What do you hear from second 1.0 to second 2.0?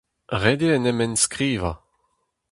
enskrivañ.